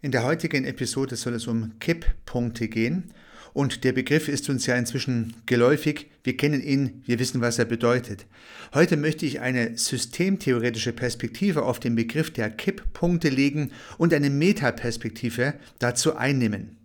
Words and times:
In 0.00 0.12
der 0.12 0.22
heutigen 0.22 0.64
Episode 0.64 1.16
soll 1.16 1.34
es 1.34 1.48
um 1.48 1.76
Kipppunkte 1.80 2.68
gehen 2.68 3.12
und 3.52 3.82
der 3.82 3.92
Begriff 3.92 4.28
ist 4.28 4.48
uns 4.48 4.64
ja 4.66 4.76
inzwischen 4.76 5.34
geläufig. 5.46 6.08
Wir 6.22 6.36
kennen 6.36 6.62
ihn, 6.62 7.02
wir 7.04 7.18
wissen, 7.18 7.40
was 7.40 7.58
er 7.58 7.64
bedeutet. 7.64 8.24
Heute 8.72 8.96
möchte 8.96 9.26
ich 9.26 9.40
eine 9.40 9.76
systemtheoretische 9.76 10.92
Perspektive 10.92 11.64
auf 11.64 11.80
den 11.80 11.96
Begriff 11.96 12.32
der 12.32 12.48
Kipppunkte 12.48 13.28
legen 13.28 13.72
und 13.96 14.14
eine 14.14 14.30
Metaperspektive 14.30 15.54
dazu 15.80 16.14
einnehmen. 16.14 16.76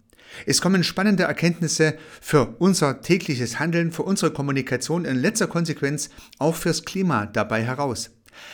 Es 0.48 0.59
kommen 0.59 0.84
spannende 0.84 1.25
Erkenntnisse 1.25 1.95
für 2.20 2.55
unser 2.57 3.04
tägliches 3.04 3.59
Handeln, 3.59 3.91
für 3.91 4.02
unsere 4.02 4.34
Kommunikation 4.34 5.05
in 5.05 5.18
letzter 5.18 5.45
Konsequenz 5.45 6.09
auch 6.39 6.55
fürs 6.55 6.84
Klima 6.84 7.27
dabei 7.27 7.61
heraus. 7.61 8.09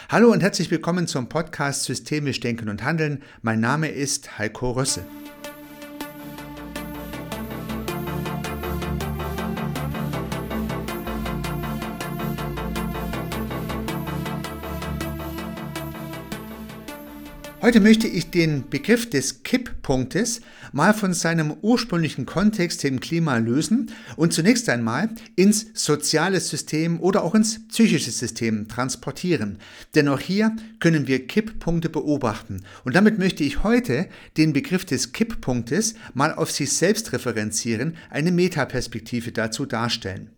Hallo 0.10 0.32
und 0.32 0.42
herzlich 0.42 0.72
willkommen 0.72 1.08
zum 1.08 1.30
Podcast 1.30 1.84
Systemisch 1.84 2.40
Denken 2.40 2.70
und 2.70 2.84
Handeln. 2.84 3.24
Mein 3.42 3.60
Name 3.60 3.90
ist 3.90 4.38
Heiko 4.38 4.72
Rösse. 4.72 5.04
Heute 17.70 17.82
möchte 17.82 18.08
ich 18.08 18.32
den 18.32 18.68
Begriff 18.68 19.08
des 19.12 19.44
Kipppunktes 19.44 20.42
mal 20.72 20.92
von 20.92 21.14
seinem 21.14 21.54
ursprünglichen 21.62 22.26
Kontext 22.26 22.84
im 22.84 23.00
Klima 23.00 23.38
lösen 23.38 23.92
und 24.16 24.34
zunächst 24.34 24.68
einmal 24.70 25.10
ins 25.36 25.68
soziale 25.76 26.40
System 26.40 27.00
oder 27.00 27.24
auch 27.24 27.36
ins 27.36 27.68
psychische 27.68 28.10
System 28.10 28.68
transportieren. 28.70 29.60
Denn 29.94 30.08
auch 30.08 30.20
hier 30.20 30.56
können 30.80 31.06
wir 31.06 31.28
Kipppunkte 31.28 31.90
beobachten. 31.90 32.64
Und 32.86 32.96
damit 32.96 33.20
möchte 33.20 33.44
ich 33.44 33.62
heute 33.62 34.10
den 34.36 34.52
Begriff 34.52 34.84
des 34.86 35.12
Kipppunktes 35.12 35.94
mal 36.16 36.34
auf 36.34 36.50
sich 36.50 36.74
selbst 36.74 37.14
referenzieren, 37.14 37.98
eine 38.10 38.32
Metaperspektive 38.32 39.32
dazu 39.32 39.68
darstellen. 39.68 40.32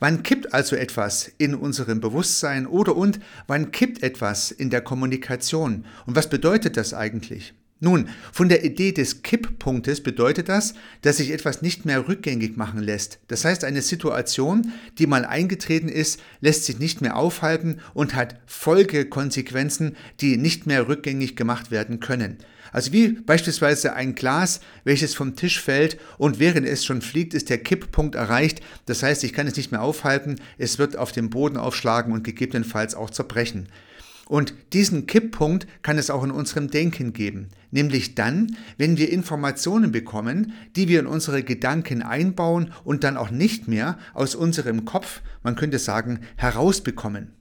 Wann 0.00 0.22
kippt 0.22 0.54
also 0.54 0.76
etwas 0.76 1.30
in 1.38 1.54
unserem 1.54 2.00
Bewusstsein 2.00 2.66
oder 2.66 2.96
und 2.96 3.20
wann 3.46 3.70
kippt 3.70 4.02
etwas 4.02 4.50
in 4.50 4.70
der 4.70 4.80
Kommunikation? 4.80 5.84
Und 6.06 6.16
was 6.16 6.28
bedeutet 6.28 6.76
das 6.76 6.94
eigentlich? 6.94 7.54
Nun, 7.84 8.08
von 8.30 8.48
der 8.48 8.64
Idee 8.64 8.92
des 8.92 9.22
Kipppunktes 9.22 10.04
bedeutet 10.04 10.48
das, 10.48 10.74
dass 11.00 11.16
sich 11.16 11.32
etwas 11.32 11.62
nicht 11.62 11.84
mehr 11.84 12.06
rückgängig 12.06 12.56
machen 12.56 12.80
lässt. 12.80 13.18
Das 13.26 13.44
heißt, 13.44 13.64
eine 13.64 13.82
Situation, 13.82 14.70
die 14.98 15.08
mal 15.08 15.24
eingetreten 15.24 15.88
ist, 15.88 16.20
lässt 16.40 16.64
sich 16.64 16.78
nicht 16.78 17.00
mehr 17.00 17.16
aufhalten 17.16 17.80
und 17.92 18.14
hat 18.14 18.38
Folgekonsequenzen, 18.46 19.96
die 20.20 20.36
nicht 20.36 20.64
mehr 20.64 20.86
rückgängig 20.86 21.34
gemacht 21.34 21.72
werden 21.72 21.98
können. 21.98 22.38
Also 22.72 22.92
wie 22.92 23.08
beispielsweise 23.12 23.92
ein 23.92 24.14
Glas, 24.14 24.60
welches 24.84 25.14
vom 25.14 25.36
Tisch 25.36 25.60
fällt 25.60 25.98
und 26.18 26.40
während 26.40 26.66
es 26.66 26.84
schon 26.84 27.02
fliegt, 27.02 27.34
ist 27.34 27.50
der 27.50 27.58
Kipppunkt 27.58 28.14
erreicht. 28.14 28.62
Das 28.86 29.02
heißt, 29.02 29.22
ich 29.24 29.32
kann 29.32 29.46
es 29.46 29.56
nicht 29.56 29.70
mehr 29.70 29.82
aufhalten, 29.82 30.36
es 30.58 30.78
wird 30.78 30.96
auf 30.96 31.12
den 31.12 31.30
Boden 31.30 31.58
aufschlagen 31.58 32.12
und 32.12 32.24
gegebenenfalls 32.24 32.94
auch 32.94 33.10
zerbrechen. 33.10 33.68
Und 34.26 34.54
diesen 34.72 35.06
Kipppunkt 35.06 35.66
kann 35.82 35.98
es 35.98 36.08
auch 36.08 36.24
in 36.24 36.30
unserem 36.30 36.70
Denken 36.70 37.12
geben, 37.12 37.48
nämlich 37.70 38.14
dann, 38.14 38.56
wenn 38.78 38.96
wir 38.96 39.12
Informationen 39.12 39.92
bekommen, 39.92 40.54
die 40.74 40.88
wir 40.88 41.00
in 41.00 41.06
unsere 41.06 41.42
Gedanken 41.42 42.02
einbauen 42.02 42.72
und 42.84 43.04
dann 43.04 43.18
auch 43.18 43.30
nicht 43.30 43.68
mehr 43.68 43.98
aus 44.14 44.34
unserem 44.34 44.86
Kopf, 44.86 45.20
man 45.42 45.56
könnte 45.56 45.78
sagen, 45.78 46.20
herausbekommen. 46.36 47.32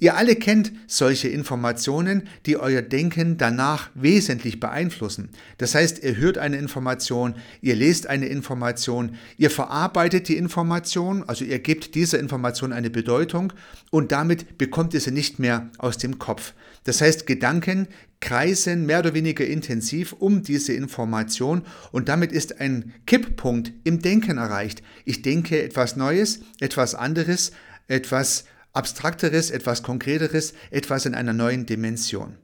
Ihr 0.00 0.16
alle 0.16 0.36
kennt 0.36 0.72
solche 0.86 1.28
Informationen, 1.28 2.24
die 2.46 2.56
euer 2.56 2.82
Denken 2.82 3.38
danach 3.38 3.90
wesentlich 3.94 4.60
beeinflussen. 4.60 5.30
Das 5.58 5.74
heißt, 5.74 6.02
ihr 6.02 6.16
hört 6.16 6.38
eine 6.38 6.56
Information, 6.56 7.34
ihr 7.60 7.76
lest 7.76 8.06
eine 8.06 8.26
Information, 8.26 9.16
ihr 9.38 9.50
verarbeitet 9.50 10.28
die 10.28 10.36
Information, 10.36 11.24
also 11.24 11.44
ihr 11.44 11.58
gebt 11.58 11.94
dieser 11.94 12.18
Information 12.18 12.72
eine 12.72 12.90
Bedeutung 12.90 13.52
und 13.90 14.12
damit 14.12 14.58
bekommt 14.58 14.94
ihr 14.94 15.00
sie 15.00 15.12
nicht 15.12 15.38
mehr 15.38 15.70
aus 15.78 15.98
dem 15.98 16.18
Kopf. 16.18 16.54
Das 16.84 17.00
heißt, 17.00 17.26
Gedanken 17.26 17.88
kreisen 18.20 18.86
mehr 18.86 19.00
oder 19.00 19.14
weniger 19.14 19.46
intensiv 19.46 20.12
um 20.12 20.42
diese 20.42 20.72
Information 20.72 21.62
und 21.92 22.08
damit 22.08 22.32
ist 22.32 22.60
ein 22.60 22.94
Kipppunkt 23.06 23.72
im 23.84 24.00
Denken 24.00 24.38
erreicht. 24.38 24.82
Ich 25.04 25.22
denke 25.22 25.62
etwas 25.62 25.96
Neues, 25.96 26.40
etwas 26.60 26.94
anderes, 26.94 27.52
etwas 27.88 28.44
Abstrakteres, 28.76 29.50
etwas 29.50 29.82
Konkreteres, 29.82 30.54
etwas 30.70 31.06
in 31.06 31.14
einer 31.14 31.32
neuen 31.32 31.66
Dimension. 31.66 32.36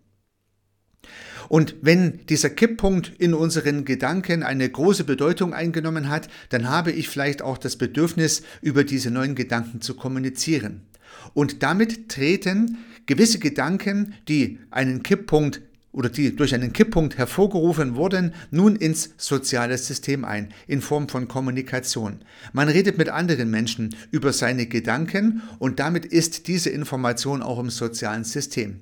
Und 1.48 1.76
wenn 1.82 2.24
dieser 2.26 2.50
Kipppunkt 2.50 3.12
in 3.18 3.34
unseren 3.34 3.84
Gedanken 3.84 4.42
eine 4.42 4.68
große 4.68 5.04
Bedeutung 5.04 5.52
eingenommen 5.52 6.08
hat, 6.08 6.28
dann 6.48 6.70
habe 6.70 6.92
ich 6.92 7.08
vielleicht 7.08 7.42
auch 7.42 7.58
das 7.58 7.76
Bedürfnis, 7.76 8.42
über 8.62 8.84
diese 8.84 9.10
neuen 9.10 9.34
Gedanken 9.34 9.80
zu 9.80 9.94
kommunizieren. 9.94 10.86
Und 11.34 11.62
damit 11.62 12.08
treten 12.08 12.78
gewisse 13.06 13.38
Gedanken, 13.38 14.14
die 14.28 14.60
einen 14.70 15.02
Kipppunkt 15.02 15.60
oder 15.92 16.08
die 16.08 16.34
durch 16.34 16.54
einen 16.54 16.72
Kipppunkt 16.72 17.18
hervorgerufen 17.18 17.96
wurden, 17.96 18.34
nun 18.50 18.76
ins 18.76 19.10
soziale 19.18 19.76
System 19.78 20.24
ein, 20.24 20.48
in 20.66 20.80
Form 20.80 21.08
von 21.08 21.28
Kommunikation. 21.28 22.20
Man 22.52 22.68
redet 22.68 22.98
mit 22.98 23.08
anderen 23.08 23.50
Menschen 23.50 23.94
über 24.10 24.32
seine 24.32 24.66
Gedanken 24.66 25.42
und 25.58 25.78
damit 25.80 26.06
ist 26.06 26.48
diese 26.48 26.70
Information 26.70 27.42
auch 27.42 27.58
im 27.58 27.70
sozialen 27.70 28.24
System. 28.24 28.80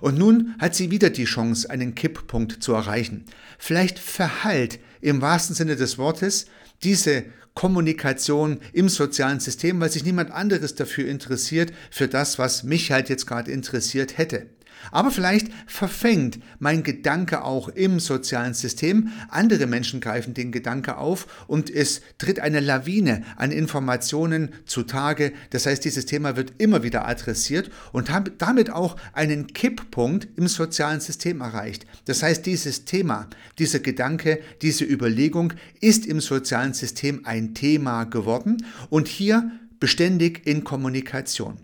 Und 0.00 0.18
nun 0.18 0.54
hat 0.58 0.74
sie 0.74 0.90
wieder 0.90 1.10
die 1.10 1.24
Chance, 1.24 1.68
einen 1.68 1.94
Kipppunkt 1.94 2.62
zu 2.62 2.72
erreichen. 2.72 3.24
Vielleicht 3.58 3.98
verhallt 3.98 4.78
im 5.00 5.20
wahrsten 5.20 5.54
Sinne 5.54 5.76
des 5.76 5.98
Wortes 5.98 6.46
diese 6.82 7.24
Kommunikation 7.54 8.60
im 8.72 8.88
sozialen 8.88 9.40
System, 9.40 9.80
weil 9.80 9.90
sich 9.90 10.04
niemand 10.04 10.30
anderes 10.30 10.74
dafür 10.74 11.06
interessiert, 11.06 11.72
für 11.90 12.08
das, 12.08 12.38
was 12.38 12.62
mich 12.62 12.90
halt 12.90 13.08
jetzt 13.08 13.26
gerade 13.26 13.50
interessiert 13.50 14.16
hätte. 14.16 14.46
Aber 14.90 15.10
vielleicht 15.10 15.48
verfängt 15.66 16.38
mein 16.58 16.82
Gedanke 16.82 17.44
auch 17.44 17.68
im 17.68 18.00
sozialen 18.00 18.54
System. 18.54 19.08
Andere 19.28 19.66
Menschen 19.66 20.00
greifen 20.00 20.34
den 20.34 20.52
Gedanke 20.52 20.96
auf 20.96 21.26
und 21.46 21.70
es 21.70 22.02
tritt 22.18 22.40
eine 22.40 22.60
Lawine 22.60 23.22
an 23.36 23.50
Informationen 23.50 24.50
zutage. 24.66 25.32
Das 25.50 25.66
heißt, 25.66 25.84
dieses 25.84 26.06
Thema 26.06 26.36
wird 26.36 26.54
immer 26.58 26.82
wieder 26.82 27.06
adressiert 27.06 27.70
und 27.92 28.10
damit 28.38 28.70
auch 28.70 28.96
einen 29.12 29.46
Kipppunkt 29.48 30.28
im 30.36 30.48
sozialen 30.48 31.00
System 31.00 31.40
erreicht. 31.40 31.86
Das 32.04 32.22
heißt, 32.22 32.44
dieses 32.46 32.84
Thema, 32.84 33.28
dieser 33.58 33.78
Gedanke, 33.78 34.40
diese 34.62 34.84
Überlegung 34.84 35.52
ist 35.80 36.06
im 36.06 36.20
sozialen 36.20 36.74
System 36.74 37.22
ein 37.24 37.54
Thema 37.54 38.04
geworden 38.04 38.64
und 38.90 39.08
hier 39.08 39.50
beständig 39.80 40.46
in 40.46 40.64
Kommunikation. 40.64 41.58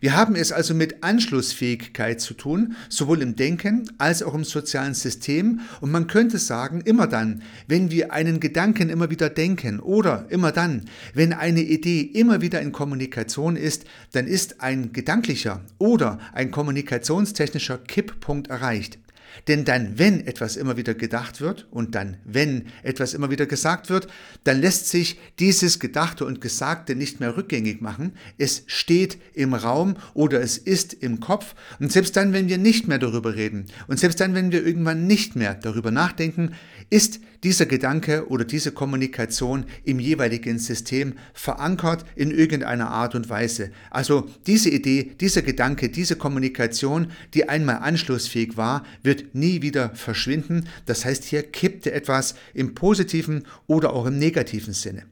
Wir 0.00 0.16
haben 0.16 0.36
es 0.36 0.52
also 0.52 0.74
mit 0.74 1.02
Anschlussfähigkeit 1.02 2.20
zu 2.20 2.34
tun, 2.34 2.76
sowohl 2.88 3.22
im 3.22 3.36
Denken 3.36 3.90
als 3.98 4.22
auch 4.22 4.34
im 4.34 4.44
sozialen 4.44 4.94
System. 4.94 5.60
Und 5.80 5.90
man 5.90 6.06
könnte 6.06 6.38
sagen, 6.38 6.80
immer 6.80 7.06
dann, 7.06 7.42
wenn 7.66 7.90
wir 7.90 8.12
einen 8.12 8.40
Gedanken 8.40 8.88
immer 8.88 9.10
wieder 9.10 9.30
denken 9.30 9.80
oder 9.80 10.26
immer 10.30 10.52
dann, 10.52 10.84
wenn 11.14 11.32
eine 11.32 11.62
Idee 11.62 12.00
immer 12.00 12.40
wieder 12.40 12.60
in 12.60 12.72
Kommunikation 12.72 13.56
ist, 13.56 13.84
dann 14.12 14.26
ist 14.26 14.60
ein 14.60 14.92
gedanklicher 14.92 15.60
oder 15.78 16.18
ein 16.32 16.50
kommunikationstechnischer 16.50 17.78
Kipppunkt 17.78 18.48
erreicht. 18.48 18.98
Denn 19.48 19.64
dann, 19.64 19.98
wenn 19.98 20.26
etwas 20.26 20.56
immer 20.56 20.76
wieder 20.76 20.94
gedacht 20.94 21.40
wird 21.40 21.66
und 21.70 21.94
dann, 21.94 22.16
wenn 22.24 22.66
etwas 22.82 23.14
immer 23.14 23.30
wieder 23.30 23.46
gesagt 23.46 23.90
wird, 23.90 24.08
dann 24.44 24.60
lässt 24.60 24.88
sich 24.88 25.18
dieses 25.38 25.80
Gedachte 25.80 26.24
und 26.24 26.40
Gesagte 26.40 26.94
nicht 26.94 27.20
mehr 27.20 27.36
rückgängig 27.36 27.80
machen. 27.80 28.12
Es 28.38 28.62
steht 28.66 29.18
im 29.34 29.54
Raum 29.54 29.96
oder 30.14 30.40
es 30.40 30.58
ist 30.58 30.94
im 30.94 31.20
Kopf. 31.20 31.54
Und 31.80 31.92
selbst 31.92 32.16
dann, 32.16 32.32
wenn 32.32 32.48
wir 32.48 32.58
nicht 32.58 32.88
mehr 32.88 32.98
darüber 32.98 33.34
reden 33.34 33.66
und 33.88 33.98
selbst 33.98 34.20
dann, 34.20 34.34
wenn 34.34 34.52
wir 34.52 34.64
irgendwann 34.64 35.06
nicht 35.06 35.36
mehr 35.36 35.54
darüber 35.54 35.90
nachdenken, 35.90 36.52
ist 36.90 37.20
dieser 37.42 37.66
Gedanke 37.66 38.28
oder 38.28 38.44
diese 38.44 38.72
Kommunikation 38.72 39.66
im 39.84 40.00
jeweiligen 40.00 40.58
System 40.58 41.14
verankert 41.34 42.04
in 42.16 42.30
irgendeiner 42.30 42.90
Art 42.90 43.14
und 43.14 43.28
Weise. 43.28 43.70
Also 43.90 44.28
diese 44.46 44.70
Idee, 44.70 45.12
dieser 45.20 45.42
Gedanke, 45.42 45.90
diese 45.90 46.16
Kommunikation, 46.16 47.08
die 47.34 47.48
einmal 47.48 47.76
anschlussfähig 47.76 48.56
war, 48.56 48.84
wird 49.02 49.23
nie 49.32 49.62
wieder 49.62 49.90
verschwinden. 49.94 50.68
Das 50.86 51.04
heißt, 51.04 51.24
hier 51.24 51.42
kippte 51.42 51.92
etwas 51.92 52.34
im 52.52 52.74
positiven 52.74 53.46
oder 53.66 53.92
auch 53.92 54.06
im 54.06 54.18
negativen 54.18 54.74
Sinne. 54.74 55.04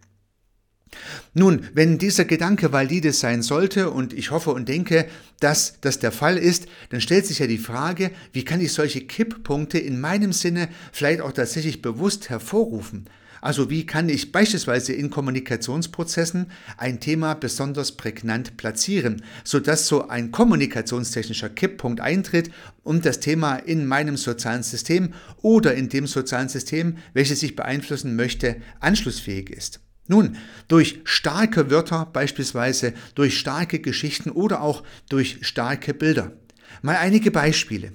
Nun, 1.35 1.69
wenn 1.73 1.99
dieser 1.99 2.25
Gedanke 2.25 2.73
valide 2.73 3.13
sein 3.13 3.43
sollte, 3.43 3.91
und 3.91 4.13
ich 4.13 4.31
hoffe 4.31 4.51
und 4.51 4.69
denke, 4.69 5.07
dass 5.41 5.81
das 5.81 5.99
der 5.99 6.13
Fall 6.13 6.37
ist, 6.37 6.67
dann 6.91 7.01
stellt 7.01 7.27
sich 7.27 7.39
ja 7.39 7.47
die 7.47 7.59
Frage, 7.59 8.11
wie 8.33 8.45
kann 8.45 8.61
ich 8.61 8.73
solche 8.73 9.01
Kipppunkte 9.01 9.79
in 9.79 10.01
meinem 10.01 10.33
Sinne 10.33 10.69
vielleicht 10.93 11.23
auch 11.23 11.33
tatsächlich 11.33 11.81
bewusst 11.81 12.29
hervorrufen? 12.29 13.07
Also 13.43 13.71
wie 13.71 13.85
kann 13.85 14.09
ich 14.09 14.31
beispielsweise 14.31 14.93
in 14.93 15.11
Kommunikationsprozessen 15.11 16.47
ein 16.77 17.01
Thema 17.01 17.35
besonders 17.35 17.91
prägnant 17.97 18.57
platzieren, 18.57 19.25
sodass 19.43 19.89
so 19.89 20.07
ein 20.07 20.31
kommunikationstechnischer 20.31 21.49
Kipppunkt 21.49 22.01
eintritt 22.01 22.53
und 22.85 23.05
das 23.05 23.19
Thema 23.19 23.57
in 23.57 23.85
meinem 23.85 24.17
sozialen 24.17 24.63
System 24.63 25.13
oder 25.39 25.75
in 25.75 25.89
dem 25.89 26.07
sozialen 26.07 26.49
System, 26.49 26.99
welches 27.15 27.43
ich 27.43 27.57
beeinflussen 27.57 28.15
möchte, 28.15 28.63
anschlussfähig 28.79 29.51
ist. 29.51 29.81
Nun, 30.07 30.37
durch 30.69 31.01
starke 31.03 31.69
Wörter 31.69 32.07
beispielsweise, 32.07 32.95
durch 33.17 33.37
starke 33.37 33.81
Geschichten 33.81 34.31
oder 34.31 34.61
auch 34.61 34.85
durch 35.09 35.39
starke 35.43 35.95
Bilder. 35.95 36.33
Mal 36.81 36.97
einige 36.97 37.33
Beispiele. 37.33 37.93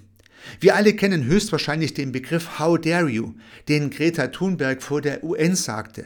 Wir 0.59 0.75
alle 0.75 0.94
kennen 0.94 1.25
höchstwahrscheinlich 1.25 1.94
den 1.94 2.11
Begriff 2.11 2.59
How 2.59 2.79
dare 2.79 3.09
you, 3.09 3.33
den 3.67 3.89
Greta 3.89 4.27
Thunberg 4.27 4.81
vor 4.81 5.01
der 5.01 5.23
UN 5.23 5.55
sagte. 5.55 6.05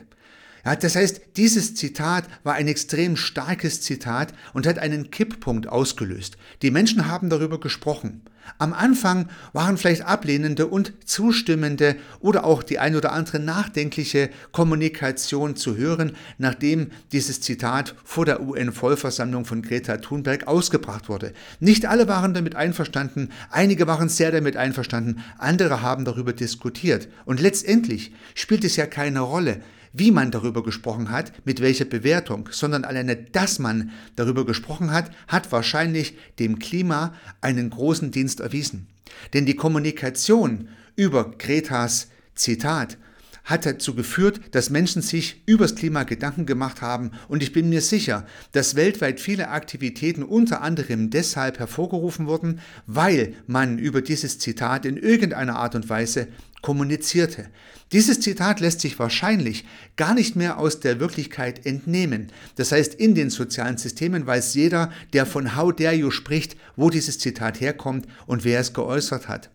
Ja, 0.63 0.75
das 0.75 0.95
heißt, 0.95 1.21
dieses 1.37 1.75
Zitat 1.75 2.25
war 2.43 2.53
ein 2.53 2.67
extrem 2.67 3.17
starkes 3.17 3.81
Zitat 3.81 4.33
und 4.53 4.67
hat 4.67 4.79
einen 4.79 5.09
Kipppunkt 5.09 5.67
ausgelöst. 5.67 6.37
Die 6.61 6.71
Menschen 6.71 7.07
haben 7.07 7.29
darüber 7.29 7.59
gesprochen. 7.59 8.21
Am 8.57 8.73
Anfang 8.73 9.27
waren 9.53 9.77
vielleicht 9.77 10.03
ablehnende 10.03 10.67
und 10.67 10.93
zustimmende 11.05 11.95
oder 12.19 12.43
auch 12.43 12.63
die 12.63 12.79
ein 12.79 12.95
oder 12.95 13.11
andere 13.11 13.39
nachdenkliche 13.39 14.29
Kommunikation 14.51 15.55
zu 15.55 15.77
hören, 15.77 16.15
nachdem 16.37 16.91
dieses 17.11 17.41
Zitat 17.41 17.95
vor 18.03 18.25
der 18.25 18.41
UN-Vollversammlung 18.41 19.45
von 19.45 19.61
Greta 19.61 19.97
Thunberg 19.97 20.47
ausgebracht 20.47 21.09
wurde. 21.09 21.33
Nicht 21.59 21.85
alle 21.85 22.07
waren 22.07 22.33
damit 22.33 22.55
einverstanden, 22.55 23.29
einige 23.49 23.87
waren 23.87 24.09
sehr 24.09 24.31
damit 24.31 24.57
einverstanden, 24.57 25.23
andere 25.37 25.81
haben 25.81 26.05
darüber 26.05 26.33
diskutiert. 26.33 27.07
Und 27.25 27.39
letztendlich 27.41 28.11
spielt 28.35 28.63
es 28.63 28.75
ja 28.75 28.85
keine 28.85 29.21
Rolle, 29.21 29.61
wie 29.93 30.11
man 30.11 30.31
darüber 30.31 30.63
gesprochen 30.63 31.11
hat, 31.11 31.33
mit 31.45 31.61
welcher 31.61 31.85
Bewertung, 31.85 32.49
sondern 32.51 32.85
alleine, 32.85 33.15
dass 33.15 33.59
man 33.59 33.91
darüber 34.15 34.45
gesprochen 34.45 34.91
hat, 34.91 35.11
hat 35.27 35.51
wahrscheinlich 35.51 36.17
dem 36.39 36.59
Klima 36.59 37.13
einen 37.41 37.69
großen 37.69 38.11
Dienst 38.11 38.39
erwiesen. 38.39 38.87
Denn 39.33 39.45
die 39.45 39.55
Kommunikation 39.55 40.69
über 40.95 41.31
Gretas 41.31 42.07
Zitat 42.35 42.97
hat 43.43 43.65
dazu 43.65 43.95
geführt, 43.95 44.39
dass 44.51 44.69
Menschen 44.69 45.01
sich 45.01 45.41
übers 45.45 45.75
Klima 45.75 46.03
Gedanken 46.03 46.45
gemacht 46.45 46.81
haben 46.81 47.11
und 47.27 47.41
ich 47.41 47.51
bin 47.51 47.69
mir 47.69 47.81
sicher, 47.81 48.25
dass 48.51 48.75
weltweit 48.75 49.19
viele 49.19 49.49
Aktivitäten 49.49 50.23
unter 50.23 50.61
anderem 50.61 51.09
deshalb 51.09 51.59
hervorgerufen 51.59 52.27
wurden, 52.27 52.59
weil 52.85 53.33
man 53.47 53.79
über 53.79 54.01
dieses 54.01 54.37
Zitat 54.37 54.85
in 54.85 54.95
irgendeiner 54.95 55.55
Art 55.55 55.75
und 55.75 55.89
Weise 55.89 56.27
kommunizierte. 56.61 57.49
Dieses 57.91 58.19
Zitat 58.21 58.59
lässt 58.59 58.81
sich 58.81 58.97
wahrscheinlich 58.99 59.65
gar 59.97 60.13
nicht 60.13 60.35
mehr 60.35 60.57
aus 60.57 60.79
der 60.79 60.99
Wirklichkeit 60.99 61.65
entnehmen. 61.65 62.31
Das 62.55 62.71
heißt, 62.71 62.93
in 62.93 63.15
den 63.15 63.29
sozialen 63.29 63.77
Systemen 63.77 64.25
weiß 64.25 64.53
jeder, 64.53 64.91
der 65.13 65.25
von 65.25 65.55
How 65.55 65.75
dare 65.75 65.95
you 65.95 66.11
spricht, 66.11 66.55
wo 66.75 66.89
dieses 66.89 67.19
Zitat 67.19 67.59
herkommt 67.59 68.07
und 68.27 68.45
wer 68.45 68.59
es 68.59 68.73
geäußert 68.73 69.27
hat. 69.27 69.49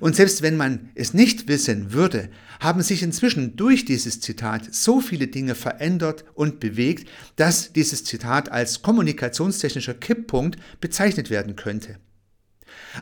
Und 0.00 0.16
selbst 0.16 0.42
wenn 0.42 0.56
man 0.56 0.90
es 0.94 1.14
nicht 1.14 1.48
wissen 1.48 1.92
würde, 1.92 2.30
haben 2.60 2.82
sich 2.82 3.02
inzwischen 3.02 3.56
durch 3.56 3.84
dieses 3.84 4.20
Zitat 4.20 4.74
so 4.74 5.00
viele 5.00 5.28
Dinge 5.28 5.54
verändert 5.54 6.24
und 6.34 6.60
bewegt, 6.60 7.08
dass 7.36 7.72
dieses 7.72 8.04
Zitat 8.04 8.50
als 8.50 8.82
kommunikationstechnischer 8.82 9.94
Kipppunkt 9.94 10.58
bezeichnet 10.80 11.30
werden 11.30 11.56
könnte. 11.56 11.98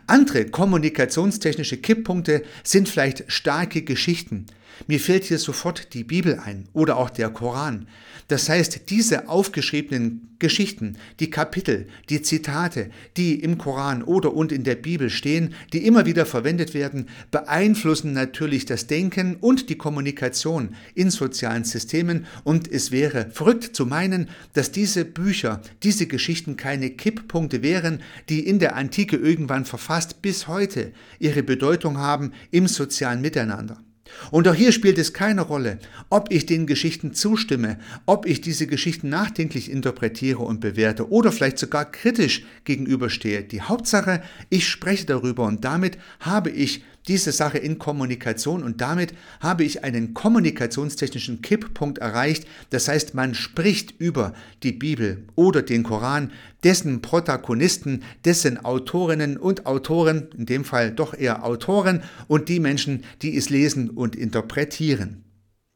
Andere 0.06 0.46
kommunikationstechnische 0.46 1.78
Kipppunkte 1.78 2.42
sind 2.62 2.88
vielleicht 2.88 3.24
starke 3.28 3.82
Geschichten, 3.82 4.46
mir 4.86 5.00
fällt 5.00 5.24
hier 5.24 5.38
sofort 5.38 5.94
die 5.94 6.04
Bibel 6.04 6.38
ein 6.38 6.68
oder 6.72 6.96
auch 6.96 7.10
der 7.10 7.30
Koran. 7.30 7.86
Das 8.28 8.48
heißt, 8.48 8.90
diese 8.90 9.28
aufgeschriebenen 9.28 10.34
Geschichten, 10.38 10.96
die 11.20 11.30
Kapitel, 11.30 11.86
die 12.10 12.22
Zitate, 12.22 12.90
die 13.16 13.40
im 13.40 13.58
Koran 13.58 14.02
oder 14.02 14.34
und 14.34 14.52
in 14.52 14.64
der 14.64 14.74
Bibel 14.74 15.10
stehen, 15.10 15.54
die 15.72 15.86
immer 15.86 16.06
wieder 16.06 16.26
verwendet 16.26 16.74
werden, 16.74 17.08
beeinflussen 17.30 18.12
natürlich 18.12 18.66
das 18.66 18.86
Denken 18.86 19.36
und 19.36 19.70
die 19.70 19.76
Kommunikation 19.76 20.74
in 20.94 21.10
sozialen 21.10 21.64
Systemen 21.64 22.26
und 22.44 22.70
es 22.70 22.90
wäre 22.90 23.30
verrückt 23.30 23.76
zu 23.76 23.86
meinen, 23.86 24.28
dass 24.52 24.72
diese 24.72 25.04
Bücher, 25.04 25.62
diese 25.82 26.06
Geschichten 26.06 26.56
keine 26.56 26.90
Kipppunkte 26.90 27.62
wären, 27.62 28.00
die 28.28 28.46
in 28.46 28.58
der 28.58 28.76
Antike 28.76 29.16
irgendwann 29.16 29.64
verfasst 29.64 30.20
bis 30.22 30.48
heute 30.48 30.92
ihre 31.18 31.42
Bedeutung 31.42 31.98
haben 31.98 32.32
im 32.50 32.66
sozialen 32.66 33.20
Miteinander. 33.20 33.82
Und 34.30 34.46
auch 34.48 34.54
hier 34.54 34.72
spielt 34.72 34.98
es 34.98 35.12
keine 35.12 35.42
Rolle, 35.42 35.78
ob 36.10 36.30
ich 36.30 36.46
den 36.46 36.66
Geschichten 36.66 37.14
zustimme, 37.14 37.78
ob 38.06 38.26
ich 38.26 38.40
diese 38.40 38.66
Geschichten 38.66 39.08
nachdenklich 39.08 39.70
interpretiere 39.70 40.40
und 40.40 40.60
bewerte 40.60 41.10
oder 41.10 41.32
vielleicht 41.32 41.58
sogar 41.58 41.90
kritisch 41.90 42.44
gegenüberstehe. 42.64 43.42
Die 43.42 43.62
Hauptsache, 43.62 44.22
ich 44.50 44.68
spreche 44.68 45.06
darüber 45.06 45.44
und 45.44 45.64
damit 45.64 45.98
habe 46.20 46.50
ich 46.50 46.82
diese 47.06 47.32
Sache 47.32 47.58
in 47.58 47.78
Kommunikation 47.78 48.62
und 48.62 48.80
damit 48.80 49.14
habe 49.40 49.64
ich 49.64 49.84
einen 49.84 50.14
kommunikationstechnischen 50.14 51.42
Kipppunkt 51.42 51.98
erreicht. 51.98 52.46
Das 52.70 52.88
heißt, 52.88 53.14
man 53.14 53.34
spricht 53.34 53.92
über 53.98 54.32
die 54.62 54.72
Bibel 54.72 55.26
oder 55.34 55.62
den 55.62 55.82
Koran, 55.82 56.32
dessen 56.62 57.02
Protagonisten, 57.02 58.02
dessen 58.24 58.64
Autorinnen 58.64 59.36
und 59.36 59.66
Autoren, 59.66 60.28
in 60.36 60.46
dem 60.46 60.64
Fall 60.64 60.92
doch 60.92 61.14
eher 61.14 61.44
Autoren 61.44 62.02
und 62.26 62.48
die 62.48 62.60
Menschen, 62.60 63.04
die 63.20 63.36
es 63.36 63.50
lesen 63.50 63.90
und 63.90 64.16
interpretieren. 64.16 65.24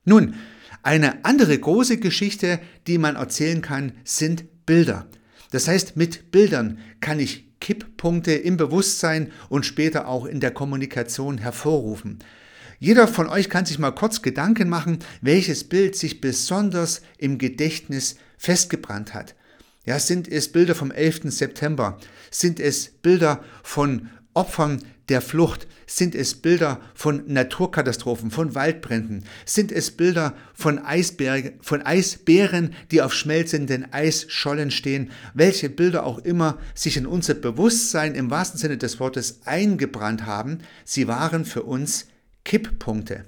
Nun, 0.05 0.35
eine 0.83 1.25
andere 1.25 1.59
große 1.59 1.99
Geschichte, 1.99 2.61
die 2.87 2.97
man 2.97 3.17
erzählen 3.17 3.61
kann, 3.61 3.93
sind 4.05 4.65
Bilder. 4.65 5.07
Das 5.51 5.69
heißt, 5.69 5.97
mit 5.97 6.31
Bildern 6.31 6.79
kann 7.01 7.21
ich 7.21 7.48
Kipppunkte 7.69 8.32
im 8.32 8.56
Bewusstsein 8.56 9.31
und 9.50 9.67
später 9.67 10.09
auch 10.09 10.25
in 10.25 10.41
der 10.41 10.53
Kommunikation 10.53 11.37
hervorrufen. 11.37 12.20
Jeder 12.79 13.06
von 13.06 13.29
euch 13.29 13.50
kann 13.50 13.67
sich 13.67 13.79
mal 13.79 13.91
kurz 13.91 14.23
Gedanken 14.23 14.70
machen, 14.70 15.00
welches 15.20 15.65
Bild 15.65 15.94
sich 15.94 16.23
besonders 16.23 17.03
im 17.19 17.37
Gedächtnis 17.37 18.17
festgebrannt 18.38 19.12
hat. 19.12 19.35
Ja, 19.85 19.99
sind 19.99 20.29
es 20.29 20.50
Bilder 20.50 20.75
vom 20.75 20.91
11. 20.91 21.25
September? 21.25 21.99
Sind 22.31 22.59
es 22.59 22.88
Bilder 22.88 23.44
von 23.62 24.09
Opfern 24.35 24.83
der 25.09 25.21
Flucht? 25.21 25.67
Sind 25.87 26.15
es 26.15 26.35
Bilder 26.35 26.81
von 26.95 27.25
Naturkatastrophen, 27.27 28.31
von 28.31 28.55
Waldbränden? 28.55 29.25
Sind 29.45 29.73
es 29.73 29.91
Bilder 29.91 30.35
von, 30.55 30.79
Eisberg, 30.79 31.55
von 31.61 31.83
Eisbären, 31.83 32.75
die 32.91 33.03
auf 33.03 33.15
schmelzenden 33.15 33.93
Eisschollen 33.93 34.71
stehen? 34.71 35.11
Welche 35.35 35.71
Bilder 35.71 36.05
auch 36.05 36.19
immer 36.19 36.59
sich 36.75 36.97
in 36.97 37.07
unser 37.07 37.35
Bewusstsein 37.35 38.15
im 38.15 38.31
wahrsten 38.31 38.59
Sinne 38.59 38.77
des 38.77 39.01
Wortes 39.01 39.41
eingebrannt 39.47 40.27
haben, 40.27 40.59
sie 40.85 41.09
waren 41.09 41.45
für 41.45 41.63
uns 41.63 42.07
Kipppunkte. 42.45 43.25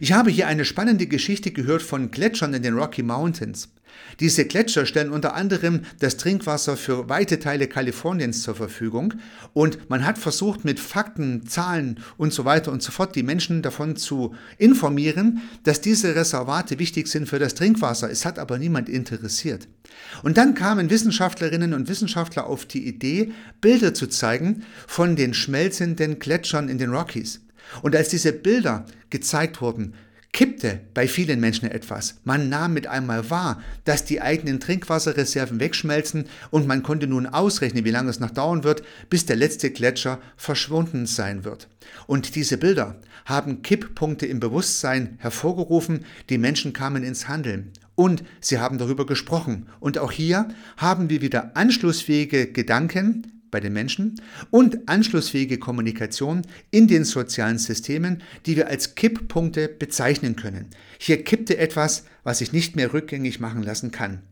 Ich 0.00 0.12
habe 0.12 0.30
hier 0.30 0.46
eine 0.46 0.64
spannende 0.64 1.06
Geschichte 1.06 1.50
gehört 1.50 1.82
von 1.82 2.10
Gletschern 2.10 2.54
in 2.54 2.62
den 2.62 2.74
Rocky 2.74 3.02
Mountains. 3.02 3.72
Diese 4.20 4.44
Gletscher 4.44 4.86
stellen 4.86 5.10
unter 5.10 5.34
anderem 5.34 5.82
das 5.98 6.16
Trinkwasser 6.16 6.76
für 6.76 7.08
weite 7.08 7.38
Teile 7.38 7.66
Kaliforniens 7.66 8.42
zur 8.42 8.54
Verfügung 8.54 9.14
und 9.52 9.88
man 9.90 10.06
hat 10.06 10.18
versucht 10.18 10.64
mit 10.64 10.80
Fakten, 10.80 11.46
Zahlen 11.46 12.00
und 12.16 12.32
so 12.32 12.44
weiter 12.44 12.72
und 12.72 12.82
so 12.82 12.92
fort 12.92 13.16
die 13.16 13.22
Menschen 13.22 13.62
davon 13.62 13.96
zu 13.96 14.34
informieren, 14.58 15.40
dass 15.64 15.80
diese 15.80 16.14
Reservate 16.14 16.78
wichtig 16.78 17.08
sind 17.08 17.28
für 17.28 17.38
das 17.38 17.54
Trinkwasser. 17.54 18.10
Es 18.10 18.24
hat 18.24 18.38
aber 18.38 18.58
niemand 18.58 18.88
interessiert. 18.88 19.68
Und 20.22 20.36
dann 20.36 20.54
kamen 20.54 20.90
Wissenschaftlerinnen 20.90 21.74
und 21.74 21.88
Wissenschaftler 21.88 22.46
auf 22.46 22.66
die 22.66 22.86
Idee, 22.86 23.32
Bilder 23.60 23.94
zu 23.94 24.06
zeigen 24.06 24.64
von 24.86 25.16
den 25.16 25.34
schmelzenden 25.34 26.18
Gletschern 26.18 26.68
in 26.68 26.78
den 26.78 26.90
Rockies. 26.90 27.40
Und 27.82 27.96
als 27.96 28.08
diese 28.08 28.32
Bilder 28.32 28.84
gezeigt 29.10 29.60
wurden, 29.60 29.94
kippte 30.32 30.80
bei 30.94 31.06
vielen 31.06 31.40
Menschen 31.40 31.70
etwas. 31.70 32.16
Man 32.24 32.48
nahm 32.48 32.72
mit 32.72 32.86
einmal 32.86 33.28
wahr, 33.28 33.62
dass 33.84 34.06
die 34.06 34.22
eigenen 34.22 34.60
Trinkwasserreserven 34.60 35.60
wegschmelzen 35.60 36.24
und 36.50 36.66
man 36.66 36.82
konnte 36.82 37.06
nun 37.06 37.26
ausrechnen, 37.26 37.84
wie 37.84 37.90
lange 37.90 38.08
es 38.08 38.20
noch 38.20 38.30
dauern 38.30 38.64
wird, 38.64 38.82
bis 39.10 39.26
der 39.26 39.36
letzte 39.36 39.70
Gletscher 39.70 40.18
verschwunden 40.36 41.06
sein 41.06 41.44
wird. 41.44 41.68
Und 42.06 42.34
diese 42.34 42.56
Bilder 42.56 42.96
haben 43.26 43.62
Kipppunkte 43.62 44.26
im 44.26 44.40
Bewusstsein 44.40 45.16
hervorgerufen, 45.18 46.06
die 46.30 46.38
Menschen 46.38 46.72
kamen 46.72 47.04
ins 47.04 47.28
Handeln. 47.28 47.70
Und 47.94 48.24
sie 48.40 48.58
haben 48.58 48.78
darüber 48.78 49.04
gesprochen. 49.04 49.68
Und 49.80 49.98
auch 49.98 50.12
hier 50.12 50.48
haben 50.78 51.10
wir 51.10 51.20
wieder 51.20 51.54
anschlussfähige 51.56 52.50
Gedanken, 52.50 53.41
bei 53.52 53.60
den 53.60 53.72
Menschen 53.72 54.20
und 54.50 54.88
anschlussfähige 54.88 55.58
Kommunikation 55.58 56.42
in 56.72 56.88
den 56.88 57.04
sozialen 57.04 57.58
Systemen, 57.58 58.22
die 58.46 58.56
wir 58.56 58.66
als 58.66 58.96
Kipppunkte 58.96 59.68
bezeichnen 59.68 60.34
können. 60.34 60.66
Hier 60.98 61.22
kippte 61.22 61.58
etwas, 61.58 62.04
was 62.24 62.38
sich 62.38 62.52
nicht 62.52 62.74
mehr 62.74 62.92
rückgängig 62.92 63.38
machen 63.38 63.62
lassen 63.62 63.92
kann. 63.92 64.22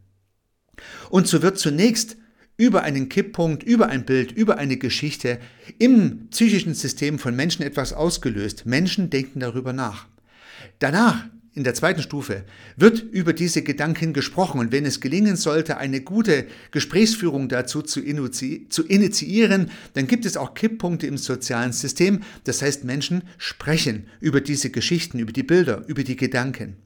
Und 1.11 1.29
so 1.29 1.43
wird 1.43 1.59
zunächst 1.59 2.17
über 2.57 2.83
einen 2.83 3.09
Kipppunkt, 3.09 3.63
über 3.63 3.89
ein 3.89 4.05
Bild, 4.05 4.33
über 4.33 4.59
eine 4.59 4.77
Geschichte 4.77 5.39
im 5.79 6.29
psychischen 6.31 6.75
System 6.75 7.19
von 7.19 7.37
Menschen 7.37 7.63
etwas 7.63 7.93
ausgelöst. 7.93 8.67
Menschen 8.67 9.09
denken 9.09 9.41
darüber 9.41 9.73
nach. 9.73 10.07
Danach, 10.79 11.27
in 11.53 11.65
der 11.65 11.75
zweiten 11.75 12.03
Stufe, 12.03 12.45
wird 12.77 13.03
über 13.03 13.33
diese 13.33 13.63
Gedanken 13.63 14.13
gesprochen 14.13 14.61
und 14.61 14.71
wenn 14.71 14.87
es 14.87 15.01
gelingen 15.01 15.37
sollte, 15.37 15.79
eine 15.79 16.01
gute 16.01 16.47
Gesprächsführung 16.71 17.49
dazu 17.49 17.83
zu, 17.83 18.01
initiieren, 18.01 19.71
dann 19.95 20.07
gibt 20.07 20.27
es 20.27 20.37
auch 20.37 20.55
Kipppunkte 20.55 21.09
im 21.09 21.19
sozialen 21.19 21.73
System. 21.73 22.21
Das 22.45 22.63
heißt, 22.63 22.85
Menschen 22.85 23.25
sprechen 23.37 24.07
über 24.21 24.41
diese 24.41 24.71
Geschichten, 24.71 25.19
über 25.19 25.33
die 25.33 25.43
Bilder, 25.43 25.83
über 25.89 26.05
die 26.05 26.17
Gedanken. 26.17 26.77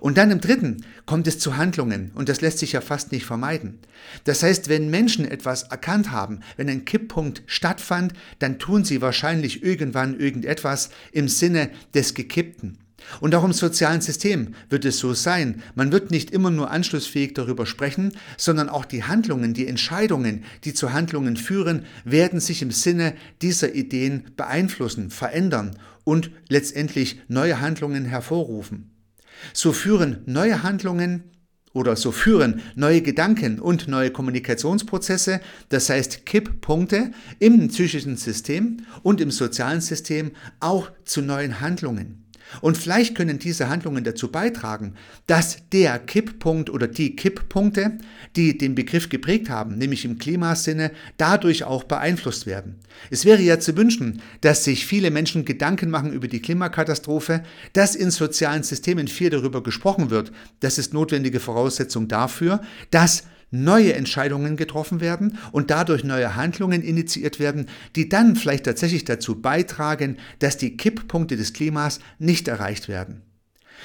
Und 0.00 0.18
dann 0.18 0.32
im 0.32 0.40
dritten 0.40 0.84
kommt 1.06 1.28
es 1.28 1.38
zu 1.38 1.56
Handlungen 1.56 2.10
und 2.14 2.28
das 2.28 2.40
lässt 2.40 2.58
sich 2.58 2.72
ja 2.72 2.80
fast 2.80 3.12
nicht 3.12 3.24
vermeiden. 3.24 3.78
Das 4.24 4.42
heißt, 4.42 4.68
wenn 4.68 4.90
Menschen 4.90 5.24
etwas 5.24 5.62
erkannt 5.64 6.10
haben, 6.10 6.40
wenn 6.56 6.68
ein 6.68 6.84
Kipppunkt 6.84 7.42
stattfand, 7.46 8.12
dann 8.40 8.58
tun 8.58 8.84
sie 8.84 9.00
wahrscheinlich 9.00 9.62
irgendwann 9.62 10.18
irgendetwas 10.18 10.90
im 11.12 11.28
Sinne 11.28 11.70
des 11.94 12.14
Gekippten. 12.14 12.78
Und 13.20 13.34
auch 13.34 13.44
im 13.44 13.52
sozialen 13.52 14.00
System 14.00 14.54
wird 14.68 14.84
es 14.84 14.98
so 14.98 15.14
sein. 15.14 15.62
Man 15.74 15.92
wird 15.92 16.10
nicht 16.10 16.30
immer 16.30 16.50
nur 16.50 16.70
anschlussfähig 16.70 17.34
darüber 17.34 17.66
sprechen, 17.66 18.12
sondern 18.36 18.68
auch 18.68 18.84
die 18.84 19.04
Handlungen, 19.04 19.54
die 19.54 19.66
Entscheidungen, 19.66 20.44
die 20.64 20.74
zu 20.74 20.92
Handlungen 20.92 21.36
führen, 21.36 21.84
werden 22.04 22.40
sich 22.40 22.62
im 22.62 22.70
Sinne 22.70 23.14
dieser 23.42 23.74
Ideen 23.74 24.24
beeinflussen, 24.36 25.10
verändern 25.10 25.76
und 26.04 26.30
letztendlich 26.48 27.20
neue 27.28 27.60
Handlungen 27.60 28.04
hervorrufen. 28.04 28.90
So 29.52 29.72
führen 29.72 30.22
neue 30.26 30.62
Handlungen 30.62 31.24
oder 31.72 31.96
so 31.96 32.12
führen 32.12 32.60
neue 32.74 33.02
Gedanken 33.02 33.60
und 33.60 33.88
neue 33.88 34.10
Kommunikationsprozesse, 34.10 35.40
das 35.68 35.90
heißt 35.90 36.26
Kipppunkte 36.26 37.12
im 37.38 37.68
psychischen 37.68 38.16
System 38.16 38.78
und 39.02 39.20
im 39.20 39.30
sozialen 39.30 39.80
System 39.80 40.32
auch 40.60 40.90
zu 41.04 41.22
neuen 41.22 41.60
Handlungen. 41.60 42.27
Und 42.60 42.76
vielleicht 42.76 43.14
können 43.14 43.38
diese 43.38 43.68
Handlungen 43.68 44.04
dazu 44.04 44.30
beitragen, 44.30 44.94
dass 45.26 45.58
der 45.72 45.98
Kipppunkt 45.98 46.70
oder 46.70 46.88
die 46.88 47.16
Kipppunkte, 47.16 47.98
die 48.36 48.56
den 48.56 48.74
Begriff 48.74 49.08
geprägt 49.08 49.50
haben, 49.50 49.78
nämlich 49.78 50.04
im 50.04 50.18
Klimasinne, 50.18 50.90
dadurch 51.16 51.64
auch 51.64 51.84
beeinflusst 51.84 52.46
werden. 52.46 52.76
Es 53.10 53.24
wäre 53.24 53.42
ja 53.42 53.58
zu 53.60 53.76
wünschen, 53.76 54.22
dass 54.40 54.64
sich 54.64 54.86
viele 54.86 55.10
Menschen 55.10 55.44
Gedanken 55.44 55.90
machen 55.90 56.12
über 56.12 56.28
die 56.28 56.40
Klimakatastrophe, 56.40 57.42
dass 57.72 57.94
in 57.94 58.10
sozialen 58.10 58.62
Systemen 58.62 59.08
viel 59.08 59.30
darüber 59.30 59.62
gesprochen 59.62 60.10
wird. 60.10 60.32
Das 60.60 60.78
ist 60.78 60.94
notwendige 60.94 61.40
Voraussetzung 61.40 62.08
dafür, 62.08 62.60
dass 62.90 63.24
neue 63.50 63.94
Entscheidungen 63.94 64.56
getroffen 64.56 65.00
werden 65.00 65.38
und 65.52 65.70
dadurch 65.70 66.04
neue 66.04 66.36
Handlungen 66.36 66.82
initiiert 66.82 67.38
werden, 67.38 67.66
die 67.96 68.08
dann 68.08 68.36
vielleicht 68.36 68.64
tatsächlich 68.64 69.04
dazu 69.04 69.40
beitragen, 69.40 70.16
dass 70.38 70.56
die 70.56 70.76
Kipppunkte 70.76 71.36
des 71.36 71.52
Klimas 71.52 72.00
nicht 72.18 72.48
erreicht 72.48 72.88
werden. 72.88 73.22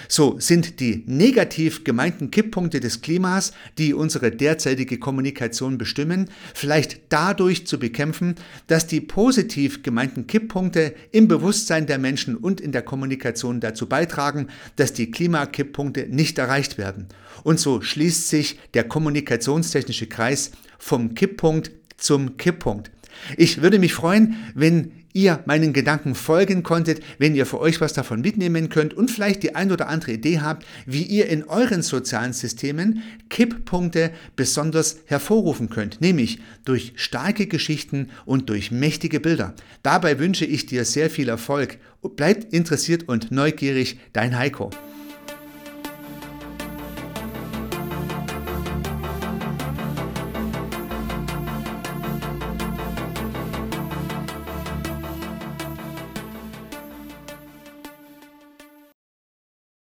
So 0.07 0.39
sind 0.39 0.79
die 0.79 1.03
negativ 1.05 1.83
gemeinten 1.83 2.31
Kipppunkte 2.31 2.79
des 2.79 3.01
Klimas, 3.01 3.53
die 3.77 3.93
unsere 3.93 4.31
derzeitige 4.31 4.97
Kommunikation 4.97 5.77
bestimmen, 5.77 6.29
vielleicht 6.53 7.01
dadurch 7.09 7.67
zu 7.67 7.79
bekämpfen, 7.79 8.35
dass 8.67 8.87
die 8.87 9.01
positiv 9.01 9.83
gemeinten 9.83 10.27
Kipppunkte 10.27 10.93
im 11.11 11.27
Bewusstsein 11.27 11.87
der 11.87 11.99
Menschen 11.99 12.35
und 12.35 12.61
in 12.61 12.71
der 12.71 12.81
Kommunikation 12.81 13.59
dazu 13.59 13.87
beitragen, 13.87 14.47
dass 14.75 14.93
die 14.93 15.11
Klimakipppunkte 15.11 16.07
nicht 16.09 16.37
erreicht 16.37 16.77
werden. 16.77 17.07
Und 17.43 17.59
so 17.59 17.81
schließt 17.81 18.29
sich 18.29 18.59
der 18.73 18.83
kommunikationstechnische 18.85 20.07
Kreis 20.07 20.51
vom 20.77 21.15
Kipppunkt 21.15 21.71
zum 21.97 22.37
Kipppunkt. 22.37 22.91
Ich 23.37 23.61
würde 23.61 23.79
mich 23.79 23.93
freuen, 23.93 24.35
wenn 24.55 24.91
ihr 25.13 25.41
meinen 25.45 25.73
Gedanken 25.73 26.15
folgen 26.15 26.63
konntet, 26.63 27.01
wenn 27.17 27.35
ihr 27.35 27.45
für 27.45 27.59
euch 27.59 27.79
was 27.79 27.93
davon 27.93 28.21
mitnehmen 28.21 28.69
könnt 28.69 28.93
und 28.93 29.09
vielleicht 29.09 29.43
die 29.43 29.55
ein 29.55 29.71
oder 29.71 29.87
andere 29.87 30.13
Idee 30.13 30.39
habt, 30.41 30.65
wie 30.85 31.03
ihr 31.03 31.27
in 31.27 31.43
euren 31.43 31.81
sozialen 31.81 32.33
Systemen 32.33 33.03
Kipppunkte 33.29 34.11
besonders 34.35 34.97
hervorrufen 35.05 35.69
könnt, 35.69 36.01
nämlich 36.01 36.39
durch 36.65 36.93
starke 36.95 37.47
Geschichten 37.47 38.09
und 38.25 38.49
durch 38.49 38.71
mächtige 38.71 39.19
Bilder. 39.19 39.53
Dabei 39.83 40.19
wünsche 40.19 40.45
ich 40.45 40.65
dir 40.65 40.85
sehr 40.85 41.09
viel 41.09 41.29
Erfolg. 41.29 41.77
Bleibt 42.15 42.53
interessiert 42.53 43.07
und 43.07 43.31
neugierig, 43.31 43.97
dein 44.11 44.37
Heiko. 44.37 44.71